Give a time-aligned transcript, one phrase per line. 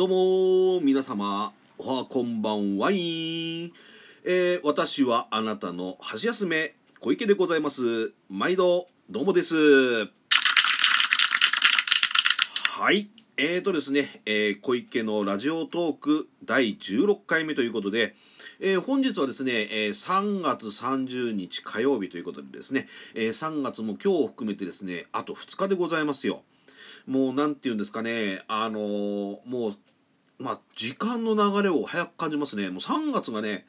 [0.00, 1.52] どうも皆様。
[1.76, 3.64] おはこんばんはい、
[4.24, 8.14] えー、私はあなたの箸休め小池でございます。
[8.30, 9.54] 毎度どうもです。
[12.70, 13.10] はい。
[13.36, 18.14] えーとですね、えー、小池のラジオトーク第16回目ということで
[18.62, 26.42] えー、本日はですね、えー、3月30日火曜日ということでですね、えー、3月も今日を含めてですね、あと2日でございますよ。
[27.06, 32.70] もうなんて言うんですかね、あの、もう、まあ、時間の流れを早く感じますね。
[32.70, 33.66] もう3月がね、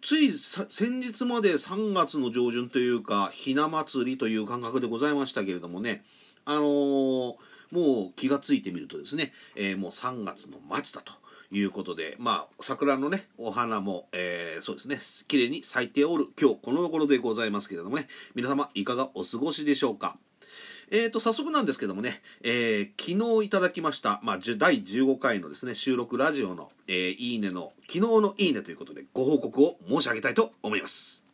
[0.00, 6.04] つい先日まで3月の上旬というか、ひな祭りという感覚でございましたけれどもね、
[6.44, 7.36] あのー、
[7.70, 11.22] もう気がついてみるとですね、えー、もう3月の末だと。
[11.54, 20.16] いうことで、まあ、桜のね、お花も、えー、そうですね、綺麗に咲いておる今日このところでございますけれどもね、皆様いかがお過ごしでしょうか？
[20.94, 31.24] えーと、早速なんですけどもね、えー、昨日いただきました、まあ、第15回のですね、収録ラジオの、えー、いいねの、昨日のいいねということで、ご報告を申し上げたいと思います。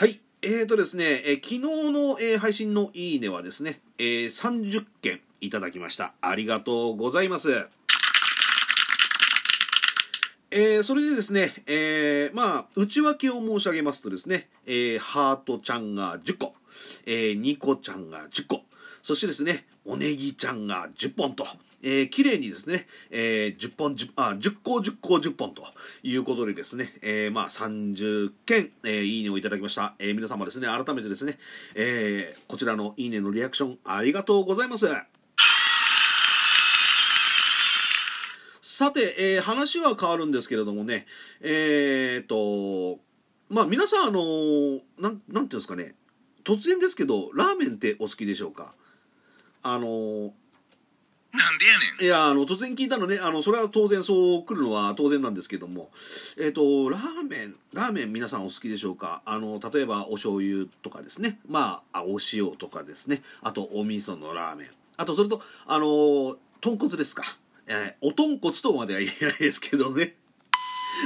[0.00, 0.18] はい。
[0.42, 1.60] えーとですね、えー、昨日
[1.92, 6.14] の、えー、配信のいいねはですね、えー、30件いただきました。
[6.20, 7.68] ありがとうございます。
[10.50, 16.54] えー、それでですね、えー、まあ、内訳を申し上げますとですね、えー、ハートちゃんが10個、
[17.06, 18.62] えー、ニコちゃんが10個、
[19.02, 21.46] そしてですね、おネギちゃんが10本と、
[21.82, 25.62] えー、綺麗にですね、えー、10本、10, あ10個、10個、10本と
[26.02, 29.94] いうことでですね、えー、まあ30件、えー、いいねをいただきました。
[29.98, 31.38] えー、皆様ですね、改めてですね、
[31.74, 34.86] えー、こちらのいいねのリアクションありがとうございます。
[38.62, 41.06] さて、えー、話は変わるんですけれどもね、
[41.42, 42.98] えー、と、
[43.50, 45.94] まあ皆さん、あのー、なん、なんていうんですかね、
[46.44, 48.74] 突然ですけどラーメンってお好きでしょうか？
[49.62, 50.30] あのー
[51.36, 52.04] なんでやねん。
[52.04, 55.90] いやあの突然聞いたのねあのそれは当然そう来るのは当然なんですけども。
[56.38, 59.20] えっ、ー、とラーメンラーメン皆さんお好きでしょうか？
[59.24, 61.40] あの例えばお醤油とかですね。
[61.48, 63.22] まあお塩とかですね。
[63.42, 64.68] あとお味噌のラーメン。
[64.96, 67.24] あとそれとあの豚骨ですか、
[67.66, 70.14] えー、お豚骨とまでは言えないですけどね。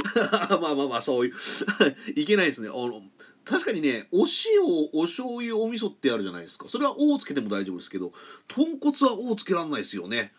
[0.61, 1.35] まあまあまあそういう
[2.21, 2.69] いけないですね。
[2.69, 3.03] あの
[3.49, 6.69] 確かにねお塩お醤油お味噌ってあるじゃないですか。
[6.69, 8.13] それは「お」をつけても大丈夫ですけど
[8.47, 10.35] 豚骨は「お」をつけられないですよね。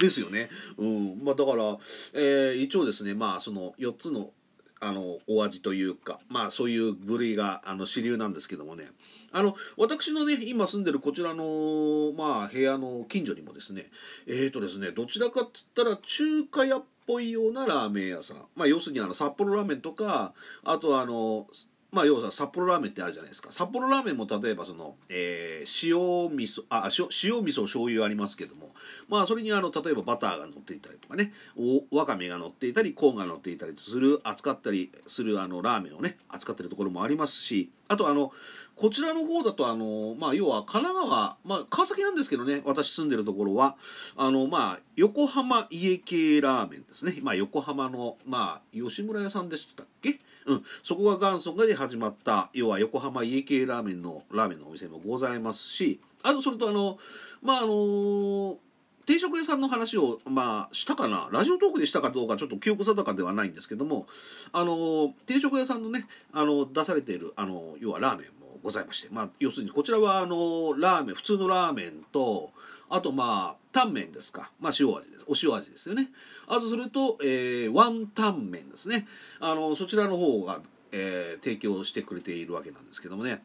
[0.00, 0.50] ですよね。
[0.78, 1.20] うん。
[1.22, 1.78] まあだから、
[2.14, 4.32] えー、一応ですねまあその4つの
[4.80, 8.90] あのお味というかまあそういう部類があの主流なんですけどもね。
[9.30, 13.90] あの私のね今住んでるこちらのまあ部屋の近所にもですね
[14.26, 18.38] えっ、ー、とですねどちらかって言ったら中華屋っぽいようなラーメン屋さん。
[18.56, 20.34] まあ要するにあの札幌ラーメンとか
[20.64, 21.46] あとはあの
[21.92, 23.52] まあ要は札幌ラーメンってあるじゃないですか。
[23.52, 28.72] 札幌ラーメンも例えばその、えー、塩味噌あ塩塩味噌醤油ありますけども。
[29.08, 31.34] まあそれにあの例えばバターが乗っていたりとかね。
[31.54, 37.70] おわかめが乗っていたりコーンが乗っていたりする扱ったりするあのラーメンをね扱ってるところもありますし。
[37.88, 38.32] あとあの
[38.74, 42.62] こちらの方だとあの、まあ、要は神奈川、まあ、川崎なんですけどね。
[42.64, 43.76] 私住んでるところは。
[44.16, 50.20] あの、まあ、横浜家系ラーメンですね、まあ、横浜の、まあ、吉村屋さんでしたっけ？
[50.46, 56.98] うん、そこが元祖で始まった要は横浜家系ラーメンのラーメンのお店もございますしあとそれとあの
[57.42, 58.56] まああの
[59.04, 61.28] 定食屋さんの話を、まあ、したかな？
[61.32, 64.06] ラジオトークでしたかどうかちょっと記憶定かではないんですけども
[64.52, 72.52] あの定食屋さんのねあの出されているあの要はラーメンもございまして、まあ、要するにこちらはあのラーメン普通のラーメンと
[72.92, 75.24] あとまあタンメンですか、まあ、塩味です。
[75.26, 76.10] お塩味ですよね。
[76.46, 79.06] あとそれと、えー、ワンタン麺ですね。
[79.40, 80.60] あのそちらの方が、
[80.92, 83.42] えー、提供してくれているわけなんですけどもね。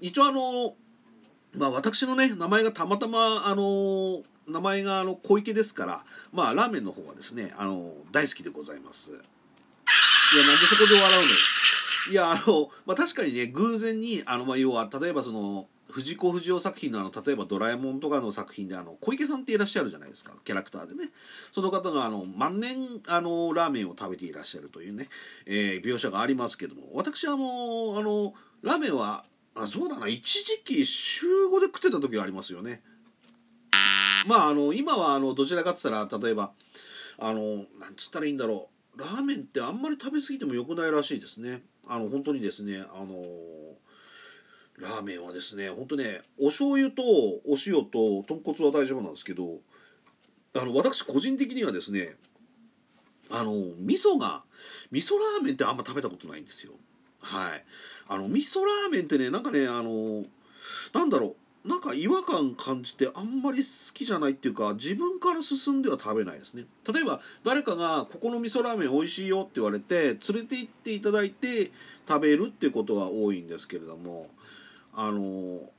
[0.00, 0.74] 一応あの
[1.54, 9.10] まあ私のね名前がたまたまあの名前があの小池ですからまあラーメンの方はですねあの大好きでございます。
[9.10, 11.36] いやなんでそこで笑うのよ。
[12.10, 21.10] いやあの、まあ、確かにね偶然にあの、まあ、要は例えばその藤子不二雄作品のあの例えば「ドラえもん」とかの作品であの小池さんっていらっしゃるじゃないですかキャラクターでね。
[21.52, 25.08] その方があの万年あのラーメンを食べていらっしゃるというね、
[25.46, 29.24] えー、描写がありますけども私はもうあのラーメンは
[29.54, 32.82] あそうだな一時期週5で食ってた時がありますよね。
[34.26, 36.52] まああの今はあのどちらかっつったら例えば
[37.18, 41.62] あのなんつったらいいんだろうラーメンってあんまり食べ過ぎても良くないらしいですね。
[41.88, 43.22] あの本当にですねあの
[44.78, 49.58] ラーメンはですね本当ねお醤油とお塩と豚骨は大丈夫なんですけど
[50.54, 52.16] あの私個人的にはですね
[53.30, 54.42] あの味噌が
[54.90, 56.72] 味噌ラーメンってあんま食べたことないんですよ。
[57.20, 57.64] はい。
[58.08, 60.24] あの味噌ラーメンってねなんかねあの
[60.92, 66.64] なんだろうなんか違和感感じてあんまり好きじゃないっていうか自分から進んでは食べないですね。
[66.92, 71.72] 例えば誰かが「ここの味噌ラーメン美味しいよ」って言われて連れて行っていただいて
[72.08, 74.30] 食べるってことは多いんですけれども
[74.94, 75.70] あの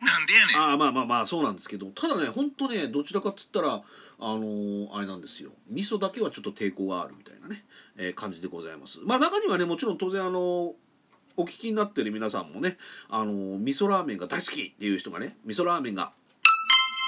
[0.00, 0.56] なんでやねん。
[0.56, 3.82] ああまあまあまあそうなんですけどただね本当ねどちらかっつったら
[4.24, 5.50] あのあれなんですよ。
[5.68, 7.64] 味噌だけはちょっと抵抗があるみたいなね、
[7.96, 9.00] えー感じでございます。
[9.04, 10.74] まあ中にはねもちろん当然あの
[11.36, 12.76] お聞きになってる皆さんもね
[13.08, 16.10] あの味噌ラーメンが大好きっていう人がね味噌ラーメンがっ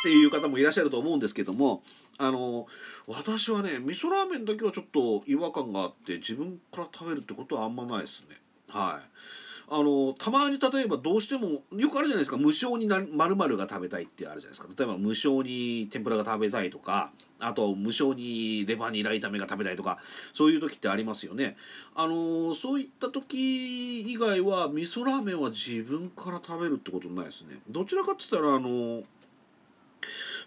[0.05, 1.82] ていう方もいらっしゃると思うんですけども
[2.19, 2.67] あの
[3.06, 8.37] 私はね味噌ラーメンだけはちょっと違和感があって自分から食べるってことはあんまないですね。
[8.69, 9.44] はい。
[9.69, 12.37] あのたまに例えばどうしてもよくあるじゃないですか。
[12.37, 14.69] 無償にな〇〇が食べたいってあるじゃないですか。
[14.76, 19.99] 例えば無償に天ぷらが食べたいとかあと無償にレバニラ炒めが食べたいとか
[20.32, 21.56] そういう時ってありますよね。
[21.94, 27.61] あのそういった時以外は味噌ラーメンは自分から食べるってことないですね。
[27.69, 29.02] どちらかって言ったらあの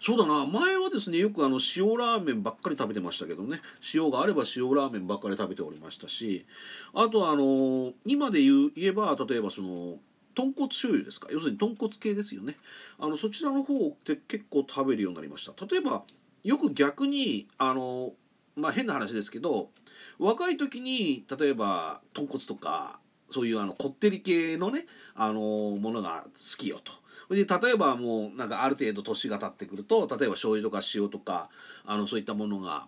[0.00, 0.46] そうだな。
[0.46, 3.60] 前はですねよくあの塩ラーメンばっかり食べてましたけどね。
[3.94, 6.46] 塩があれば塩ラーメンばっかり食べておりましたし
[6.94, 9.96] あとはあの今で言う言えば例えばその
[10.34, 11.28] 豚骨醤油ですか。
[11.32, 12.54] 要するに豚骨系ですよね。
[12.98, 15.66] あのそちらの方って結構食べるようになりました。
[15.66, 16.04] 例えば
[16.44, 18.12] よく逆にあの
[18.56, 19.70] まあ変な話ですけど
[20.18, 23.00] 若い時に例えば豚骨とか
[23.30, 26.92] そういうあのこってり系のねあのものが好きよと。
[27.30, 31.48] で例えばもうなんかある程度年が経ってくると例えば醤油とか塩とか
[31.84, 32.86] あのそういったものが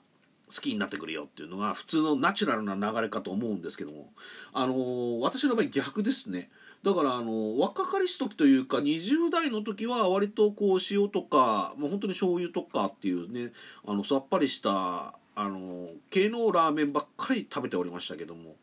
[0.54, 4.12] 好きになってくるよっていうのが普通のナチュラルな流れかと思うんですけども。
[4.52, 6.50] あの私の場合逆ですね。
[6.82, 13.52] だからあの若かりし時というか20代の時は割とこう塩とかもう本当に醤油とかっていうね
[13.86, 18.56] あのさっぱりしたあの系のラーメンばっかり食べておりましたけども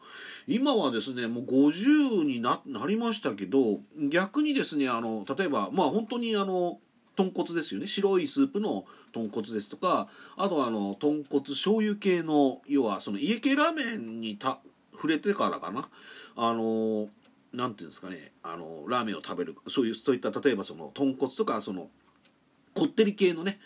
[0.47, 3.79] 今はですねもう50になりましたけど
[4.09, 6.79] 逆にですねあの例えばまあ本当にあの
[7.15, 7.87] 豚骨ですよね。
[7.87, 10.07] 白いスープの豚骨ですとか
[10.37, 14.59] あとはあの豚骨醤油系の要はその家系ラーメンにた
[14.93, 15.89] 触れてからかな。
[16.35, 17.07] あの
[17.53, 18.33] なんていうんですかね。
[18.43, 21.89] あのラーメンを食べるそういうそういった例えばその豚骨とかその
[22.75, 23.59] こってり系のね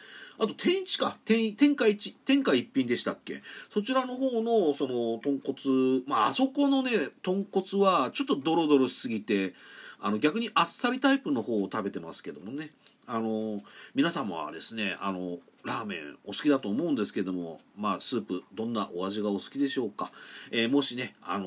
[0.44, 1.18] あと天一か。
[1.24, 3.44] 天天下一天下一品でしたっけ？
[3.72, 6.02] そちらの方のその豚骨。
[6.08, 6.92] まああそこのね
[7.22, 9.54] 豚骨はちょっとドロドロしすぎて
[10.02, 12.72] あの逆にあっさりタイプの方を食べてますけどもね。
[13.06, 13.62] あの
[13.94, 20.12] 皆様はですねあのラーメンお好きだと思うんですけどもまあスープどんなお味がお好きでしょうか、
[20.50, 21.46] えーもしねあの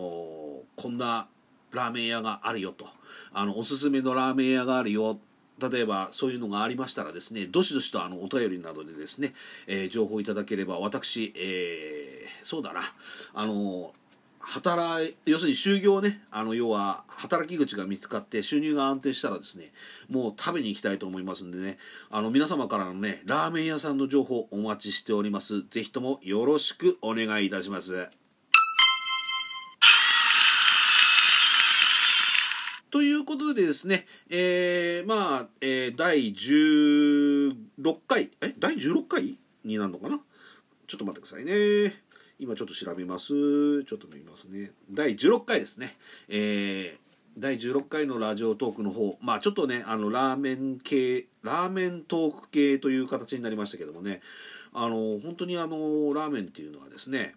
[0.77, 1.27] こんな
[1.73, 2.87] ラーメン屋があるよと。
[3.33, 5.19] あのおすすめのラーメン屋があるよ
[5.61, 9.35] 例えばそういうのがありましたらですねどしどしとあのお便りなどでですね、
[9.67, 12.83] えー情報いただければ私、えーそうだな
[13.33, 13.93] あの
[14.39, 19.73] 働要するに就業ねあの要は働き口が見つかって収入が安定したらですね
[20.11, 21.79] もう食べに行きたいと思いますんでね
[22.11, 25.63] あの皆様からのねラーメン屋さんの情報お待ちしております。
[25.71, 28.09] ぜひともよろしくお願いいたします。
[32.95, 40.21] ということでですね、えー、まあ、えー第16回、え、第16回になるのかな？
[40.87, 41.93] ちょっと待ってくださいね。
[42.39, 43.83] 今ちょっと調べます。
[43.83, 44.71] ちょっと見ますね。
[44.89, 45.97] 第16回ですね。
[46.29, 46.99] えー、
[47.37, 54.21] 第16回のラジオトークの方、まあちょっとね、あの、ラーメン系、ラーメントーク系という形になりましたけどもね、
[54.73, 57.35] あの、本当にあの、ラーメンっていうのはですね、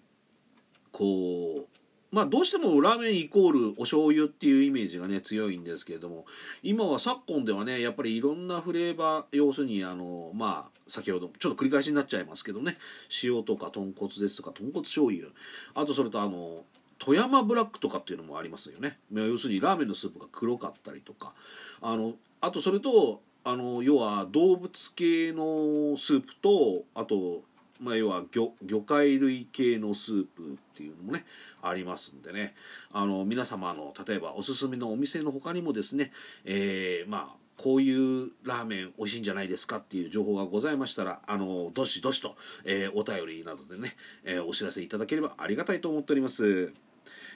[0.92, 1.77] こう
[2.12, 6.26] まあどうしてもラーメンイコールお醤油っていうイメージがね強いんですけれども
[6.64, 12.78] 今は昨今ではねやっぱりいろんなフレーバー要するにあのまあ先ほどちょっと繰り返しになっちゃいますけどね
[13.24, 15.28] 塩とか豚骨ですとか豚骨醤油
[15.76, 16.64] あとそれとあの
[17.00, 18.98] 富山ブラックとかっていうのもありますよね。
[19.12, 21.34] 要するにラーメンのスープが黒かったりとか
[21.82, 27.44] あのあとそれとあの要は動物系のスープとあと
[27.80, 31.26] まあ、要は魚魚介類系のスープっていうのもね
[31.62, 32.56] ありますんでね。
[32.92, 36.12] あの皆様の例えばおすすめのお店の他にもですね、
[36.46, 46.72] えーまあこういうラーメン美味しいんじゃないですかっていう情報がございましたらあのどしどしと、えーお便りなどでね、えーお知らせいただければありがたいと思っております。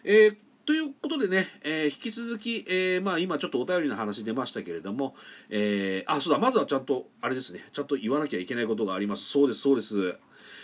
[0.03, 5.15] えーということでね、えー引き続き、えーまあ、今ちょっとお便りの話出ましたけれども、
[5.49, 9.25] えーあそうだまずはちゃんとあれですねちゃんと言わなきゃいけないことがあります。
[9.25, 10.19] そうですそうです。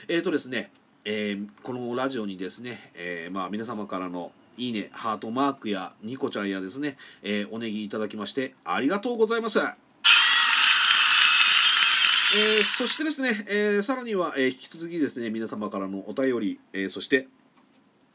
[0.09, 0.71] えーとですね、
[1.03, 9.59] えーこのラジオにですね、えーまあ、皆様からのいいねハートマークやニコちゃんやですね、えーおネギいただきましてありがとうございます。
[9.59, 17.27] えーそしてですね、えーさらには、えー引き続きですね皆様からのお便り、えーそして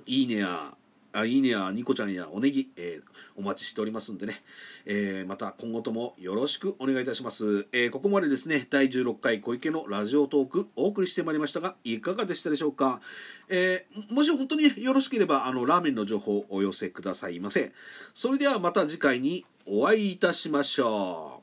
[0.07, 0.75] いいねや
[1.13, 4.43] あいいねやニコちゃんやおねぎ、えーお待ちしておりますんでね、
[4.85, 13.01] えーまた今後ともよろしくお願いいたします、えーここまでですね第16回小池のラジオトークお送りしてまいりましたがいかがでしたでしょうか、
[13.49, 17.73] えもし本当によろしければあのラーメンの情報をお寄せくださいませ。
[18.15, 21.43] それではまた次回にお会いいたしましょ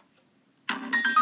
[1.15, 1.18] う。